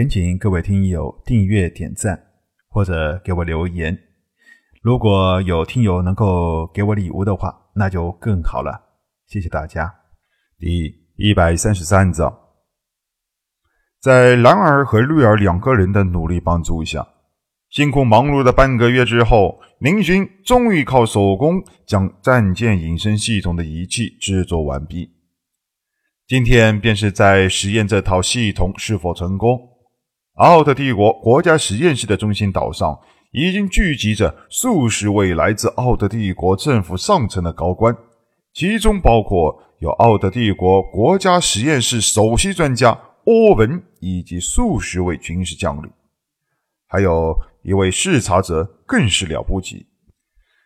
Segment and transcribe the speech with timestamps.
[0.00, 2.18] 恳请各位听友订阅、点赞
[2.70, 3.94] 或者给我留言。
[4.80, 8.80] 如果有听友能够给我礼物的话，那就更好了。
[9.26, 9.94] 谢谢大家。
[10.58, 12.34] 第一百三十三章，
[14.00, 17.06] 在蓝儿和绿儿两个人的努力帮助下，
[17.68, 25.10] 辛苦忙碌的半个月之后，林勋终于靠手工将战舰隐身系统的仪器制作完毕。
[26.26, 29.66] 今天便是在实验这套系统是否成功。
[30.40, 32.98] 奥特帝国国家实验室的中心岛上，
[33.30, 37.94] 已经聚集着数十位来自奥特帝国政府上层的高官，
[38.54, 45.90] 其中包括有奥特帝国国家实验室首席专家欧文以及数十位军事将领，
[46.86, 49.88] 还有一位视察者更是了不起，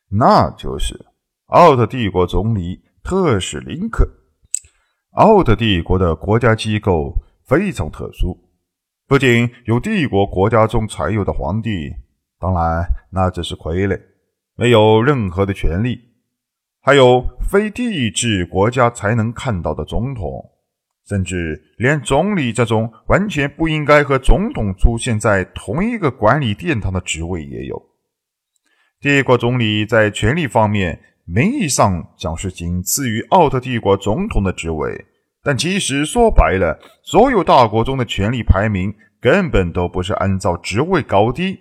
[0.09, 1.04] 那就是
[1.46, 4.09] 奥特帝国总理特使林克。
[5.15, 7.12] 奥特帝国的国家机构
[7.45, 8.43] 非常特殊。
[9.06, 11.95] 不仅有帝国国家中才有的皇帝，
[12.40, 14.01] 当然那只是傀儡，
[14.56, 15.95] 没有任何的权利；
[16.80, 20.42] 还有非帝制国家才能看到的总统，
[21.06, 27.90] 甚至连总理这种完全不应该和总统出现在同一个管理殿堂的职位也有。
[29.01, 35.04] 帝国总理在权力方面，名义上讲是仅次于奥特帝国总统的职位。
[35.45, 41.60] 但其实说白了，所有大国中的权力排名根本都不是按照职位高低，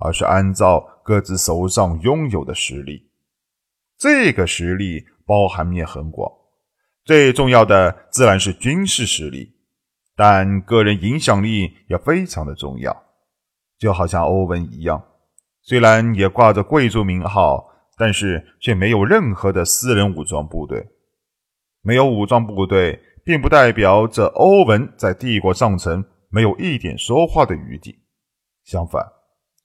[0.00, 3.08] 而是按照各自手上拥有的实力。
[3.96, 6.30] 这个实力包含面很广，
[7.06, 9.54] 最重要的自然是军事实力，
[10.14, 12.94] 但个人影响力也非常的重要。
[13.78, 15.02] 就好像欧文一样，
[15.62, 20.86] 虽然也挂着贵族名号，但是却没有任何的私人武装部队，
[21.80, 23.00] 没有武装部队。
[23.24, 27.98] 并不代表着欧文在帝国上层没有一点说话的余地。
[28.64, 29.04] 相反，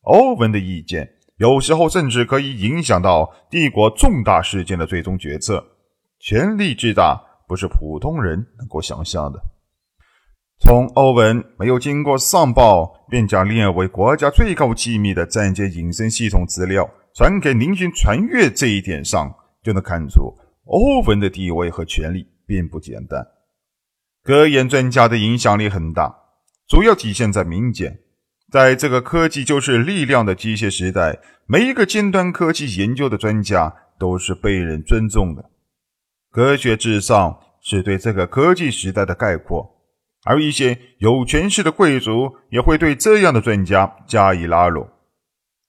[0.01, 5.63] 欧文的意见有时候甚至可以影响到帝国重大事件的最终决策。
[6.19, 9.39] 权力之大，不是普通人能够想象的。
[10.59, 19.31] 从欧文没有经过上报便将列为国家最高机密的战舰隐身系统资料传给宁军传阅这一点上，
[19.61, 23.23] 就能看出欧文的地位和权力并不简单。
[24.27, 26.13] 科研专家的影响力很大，
[26.67, 27.99] 主要体现在民间。
[28.51, 35.45] 在这个科技就是力量的机械时代，每一个尖端科技研究的专家都是被人尊重的。
[36.29, 39.65] 科学至上是对这个科技时代的概括，
[40.25, 44.89] 而一些有权势的贵族也会对这样的专家加以拉拢。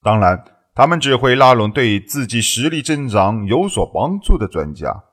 [0.03, 5.05] 当然，他们只会拉拢对自己实力增长有所帮助的专家，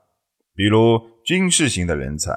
[0.52, 2.36] 比如军事型的人才。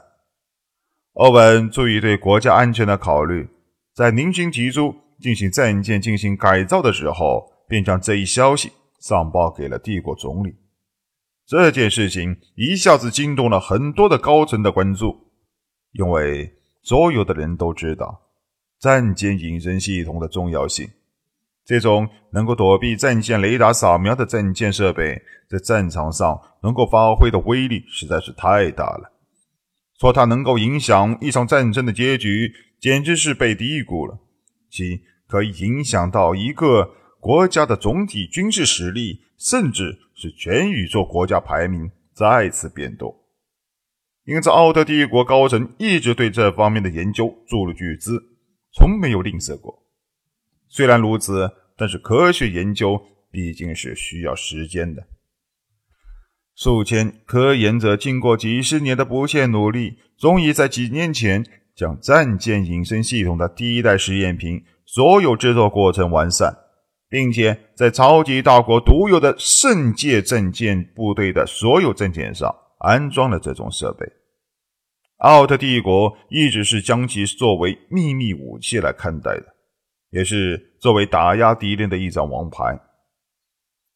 [1.19, 3.46] 欧文出于对国家安全的考虑，
[3.94, 8.72] 在宁军提出进行战舰进行改造的时候，便将这一消息
[9.02, 10.56] 上报给了帝国总理。
[11.46, 15.13] 这件事情一下子惊动了很多的高层的关注，
[15.91, 16.50] 因为
[16.84, 18.22] 所有的人都知道
[18.80, 20.90] 战舰隐身系统的重要性。
[21.66, 29.12] 这种能够躲避战舰雷达扫描的战舰设备，在战场上能够发挥的威力实在是太大了。
[30.00, 34.18] 说它能够影响一场战争的结局，简直是被低估了。
[34.70, 43.14] 其可以影响到一个国家的总体军事实力，甚至是全宇宙国家排名再次变动。
[44.24, 48.24] 因此，奥特帝国高层一直对这方面的研究注入巨资，
[48.72, 49.84] 从没有吝啬过。
[50.70, 55.08] 虽然如此，但是科学研究毕竟是需要时间的。
[56.59, 61.42] 数千科研者经过几十年的不懈努力，终于在几年前
[61.74, 66.53] 将战舰隐身系统的第一代实验品所有制作过程完善，
[67.08, 74.06] 并且在超级大国独有的圣界战舰部队的所有战舰上安装了这种设备。
[75.19, 79.46] 奥特帝国一直是将其作为秘密武器来看待的，
[80.09, 82.78] 也是作为打压敌人的一张王牌。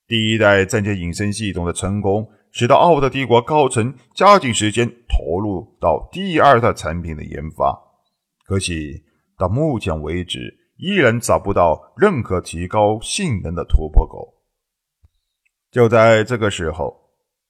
[0.07, 2.27] 第一代战舰隐身系统的成功。
[2.55, 7.75] 使得奥特帝国高层加紧时间投入到第二代产品的研发，
[8.45, 9.03] 可惜
[9.39, 14.35] 到目前为止依然找不到任何提高性能的突破口。
[15.71, 16.95] 就在这个时候，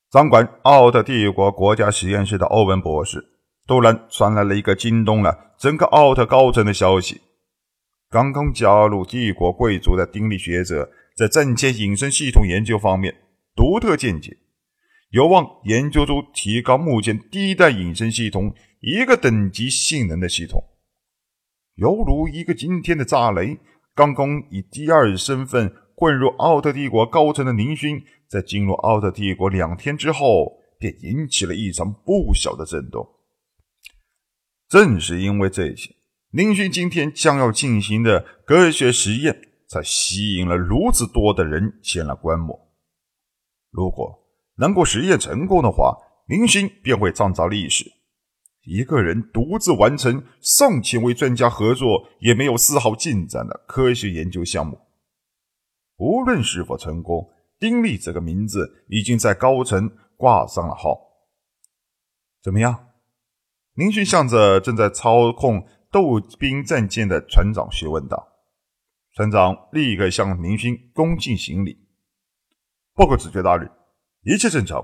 [0.09, 3.21] 掌管奥特帝国国家实验室的欧文博士
[3.67, 7.19] 突然传来了一个惊动了整个奥特高层的消息：
[8.09, 13.15] 刚刚加入帝国贵族的丁力学者在战前隐身系统研究方面
[13.55, 14.37] 独特见解。
[15.09, 20.63] 有望研究出提高目前第一代隐身系统一个等级性能的系统。
[21.75, 23.59] 犹如一个惊天的炸雷。
[23.95, 33.07] 刚刚以第二身份混入奥特帝国高层的宁勋，在进入奥特帝国两天之后，便引起了一场不小的震动。
[34.67, 35.95] 正是因为这些，
[36.31, 42.71] 宁勋今天将要进行的科学实验，才吸引了如此多的人前来观摩。
[43.71, 44.23] 如果
[44.57, 45.97] 能够实验成功的话，
[46.27, 47.91] 宁勋便会创造历史。
[48.65, 54.79] 一个人独自完成上千位专家合作也没有丝毫进展的科学研究项目，
[55.97, 57.29] 无论是否成功，
[57.59, 60.97] 丁力这个名字已经在高层挂上了号。
[62.41, 62.89] 怎么样？
[63.75, 68.32] 宁勋向着正在操控斗兵战舰的船长询问道。
[69.15, 71.77] 船长立刻向明勋恭敬行礼
[72.95, 73.69] ：“报告指挥大人，
[74.23, 74.83] 一切正常，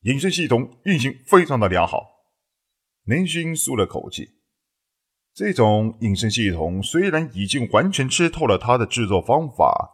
[0.00, 2.04] 隐身系统运行非常的良好。”
[3.06, 4.28] 林勋舒了口气，
[5.32, 9.90] 这种隐身系统虽然已经完全吃透了它的制作方法，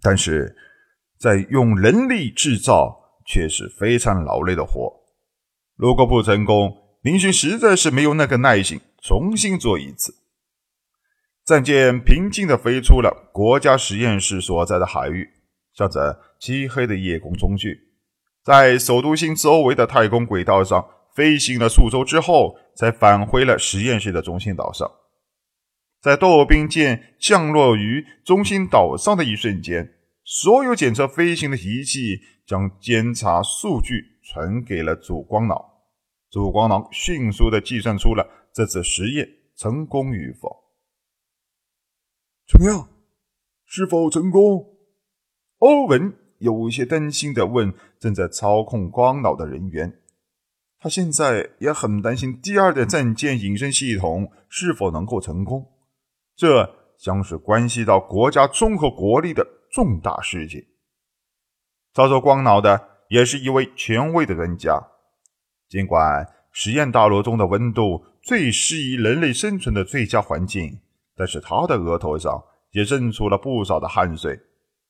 [0.00, 0.56] 但是
[1.18, 4.94] 在用人力制造却是非常劳累的活。
[5.74, 6.72] 如果不成功，
[7.02, 10.14] 林勋实在是没有那个耐心重新做一次。
[11.46, 15.30] 战舰平静地飞出了国家实验室所在的海域，
[15.72, 17.78] 向着漆黑的夜空冲去，
[18.42, 20.88] 在首都星周围的太空轨道上。
[21.14, 24.90] 飞行了数周之后，才返回了实验室的中心岛上。
[26.02, 29.94] 在斗兵舰降落于中心岛上的一瞬间，
[30.24, 35.64] 所有检测飞行的仪器将监察数据传给了主光脑。
[36.30, 39.26] 主光脑迅速地计算出了这次实验
[39.56, 40.65] 成功与否。
[42.48, 42.88] 怎么样？
[43.64, 44.76] 是否成功？
[45.58, 50.00] 欧文有些担心地问正在操控光脑的人员。
[50.78, 55.72] 他现在也很担心第二代战舰隐身系统是否能够成功，
[56.36, 60.64] 这将是关系到国家综合国力的重大事件。
[61.94, 64.80] 操作光脑的也是一位权威的专家，
[65.68, 70.80] 尽管实验大楼中的温度最适宜人类生存的最佳环境，
[71.16, 72.40] 但是他的额头上
[72.72, 74.38] 也渗出了不少的汗水，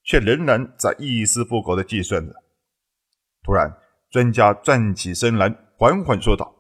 [0.02, 2.34] 却仍然在一丝不苟地计算着。
[3.43, 3.73] 突然，
[4.11, 5.56] 专家站起身来。
[5.78, 6.56] 缓缓说道：“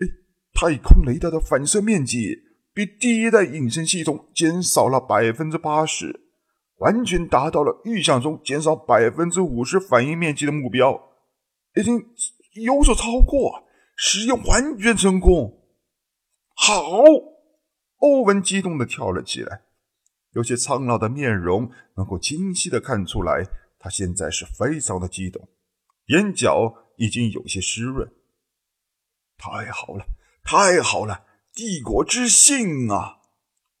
[0.00, 0.06] 哎，
[0.54, 2.38] 太空雷达的反射面积
[2.72, 6.30] 比第一代隐身系统减少了百分之八十，
[6.78, 10.98] 完全达到了预想中减少百分之五十反应面积的目标，
[11.74, 12.02] 已经
[12.54, 13.62] 有所超过，
[13.94, 15.60] 实验完全成功！
[16.56, 16.94] 好！”
[18.02, 19.62] 欧文激动的跳了起来，
[20.34, 23.44] 有些苍老的面容能够清晰的看出来，
[23.78, 25.48] 他现在是非常的激动，
[26.06, 26.78] 眼角。
[26.98, 28.12] 已经有些湿润。
[29.38, 30.04] 太好了，
[30.44, 31.24] 太好了！
[31.52, 33.16] 帝国之幸啊！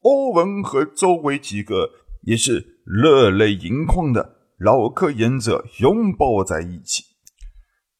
[0.00, 1.90] 欧文和周围几个
[2.22, 7.04] 也是热泪盈眶的老科研者拥抱在一起。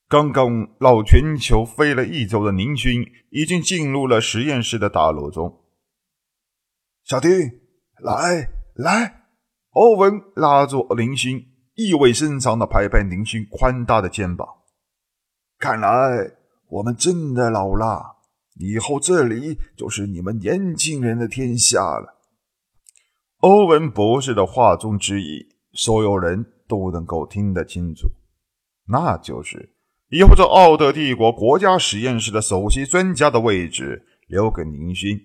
[0.09, 5.62] 刚刚绕全球飞了一周的宁勋已经进入了实验室的大楼中。
[7.13, 7.31] 小丁，
[8.01, 9.25] 来来！
[9.73, 11.45] 欧文拉住林勋，
[11.75, 14.49] 意味深长的拍拍林勋宽大的肩膀。
[15.59, 16.33] 看来
[16.71, 18.17] 我们真的老了，
[18.55, 22.19] 以后这里就是你们年轻人的天下了。
[23.41, 28.09] 欧文博士的话中之意，所有人都能够听得清楚，
[28.87, 29.75] 那就是
[30.09, 35.21] 以后这奥特帝国国家实验室的首席专家的位置留给林勋。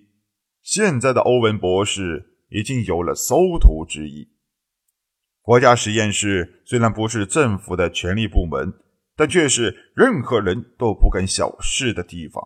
[0.68, 4.28] 现在的欧文博士已经有了收徒之意。
[5.40, 8.74] 国家实验室虽然不是政府的权力部门。
[9.16, 12.40] 但却是任何人都不敢小视的地方。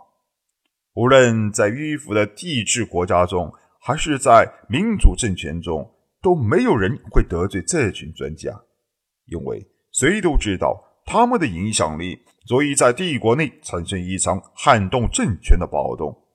[0.95, 8.59] 无论在迂腐的帝制国家中，还是在民主政权中，都没有人会得罪这群专家，
[9.27, 16.27] 因为谁都知道他们的影响力足以在帝国内产生一场撼动政权的暴动。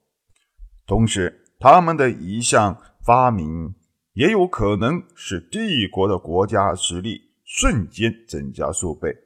[0.86, 3.74] 同时，他们的一项发明
[4.12, 9.16] 也有可能使帝国的国家实力瞬间增加数倍。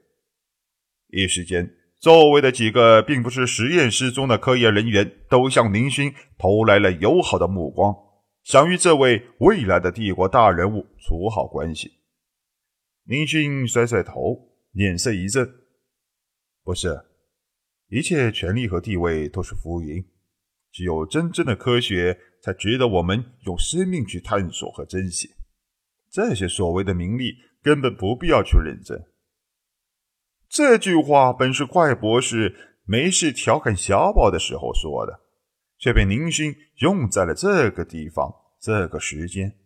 [1.09, 7.95] 一时间，周围的几个并不是实验室中的科研人员都向林勋投来了友好的目光，
[8.43, 11.93] 想与这位未来的帝国大人物处好关系。
[13.05, 15.47] 林勋甩甩头，脸色一震
[16.65, 16.99] ：“不是，
[17.89, 20.03] 一切权力和地位都是浮云，
[20.73, 25.29] 只有真正的科学才值得我们用生命去探索和珍惜。
[26.11, 29.01] 这些所谓的名利，根本不必要去认真。”
[30.49, 35.21] 这句话本是怪博士没事调侃小宝的时候说的，
[35.79, 39.57] 却被宁勋用在了这个地方、这个时间。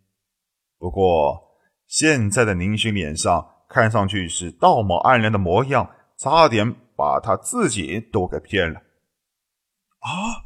[0.78, 8.78] 不过，现在的宁勋脸上看上去是道貌岸然的模样，差点把他自己都给骗了。
[9.98, 10.45] 啊！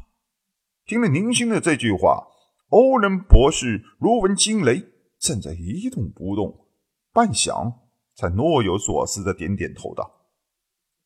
[0.91, 2.27] 听了宁心的这句话，
[2.67, 4.83] 欧仁博士如闻惊雷，
[5.17, 6.67] 站在一动不动，
[7.13, 7.73] 半晌
[8.13, 10.27] 才若有所思的点点头道：“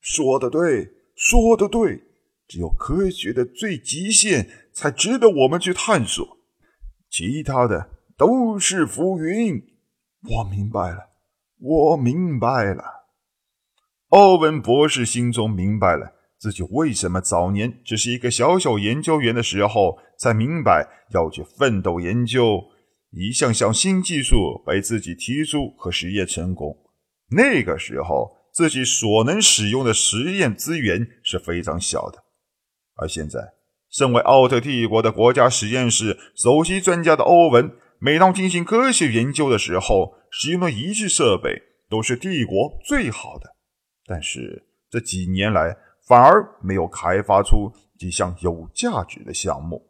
[0.02, 2.02] 说的对，说的对，
[2.48, 6.36] 只有科学的最极限才值得我们去探索，
[7.12, 9.62] 其他的。”都是浮云，
[10.24, 11.12] 我明白了，
[11.60, 12.84] 我明白了。
[14.08, 16.15] 欧文博士心中明白了
[16.46, 22.62] 自己为什么早年只是一个小小研究员的时候，才明白要去奋斗研究
[23.10, 26.78] 一项项新技术被自己提出和实验成功。
[27.32, 32.24] 那个时候，自己所能使用的实验资源是非常小的，
[32.98, 33.40] 而现在，
[33.90, 37.72] 身为奥特帝国的国家实验室首席专家的欧文。
[37.98, 43.56] 每当进行科学研究的时候，使用的仪器设备都是帝国最好的。
[44.06, 45.76] 但是这几年来，
[46.06, 49.90] 反而没有开发出几项有价值的项目。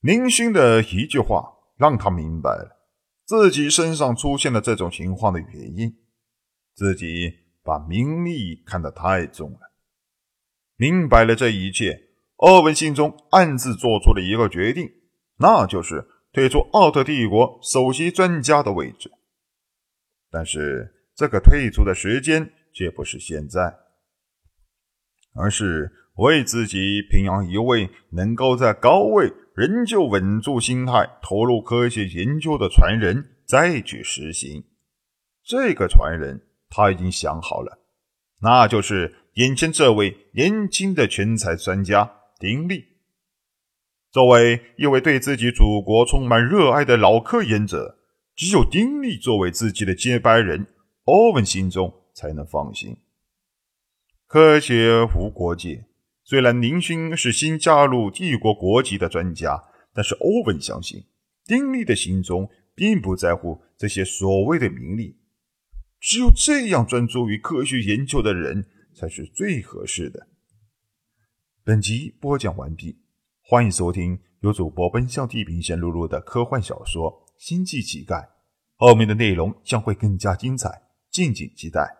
[0.00, 2.76] 宁勋的一句话让他明白了
[3.24, 5.96] 自己身上出现了这种情况的原因：
[6.74, 7.32] 自己
[7.62, 9.72] 把名利看得太重了。
[10.76, 12.00] 明白了这一切，
[12.36, 14.90] 欧文心中暗自做出了一个决定，
[15.36, 16.06] 那就是。
[16.32, 19.10] 退出奥特帝国首席专家的位置，
[20.30, 23.76] 但是这个退出的时间却不是现在，
[25.34, 34.64] 而是为自己培养一位能够在高位仍旧稳住心态、投入科学研究的传人再去实行。
[35.44, 37.78] 这个传人他已经想好了，
[38.40, 42.84] 那就是眼前这位年轻的全才专家丁力。
[44.12, 47.96] 作为一位对自己祖国充满热爱的老科研者，
[48.34, 50.66] 只有丁力作为自己的接班人，
[51.04, 52.96] 欧文心中才能放心。
[54.32, 55.86] 科学无国界，
[56.22, 59.60] 虽然宁勋是新加入帝国国籍的专家，
[59.92, 61.04] 但是欧文相信，
[61.46, 65.18] 丁力的心中并不在乎这些所谓的名利。
[65.98, 70.28] 只有这样专注于科学研究的人，才是最合适的。
[71.64, 73.00] 本集播讲完毕。
[73.42, 78.22] 欢迎收听由主播奔向地平线录入的科幻小说《星际乞丐》，
[78.76, 81.99] 后面的内容将会更加精彩，敬请期待。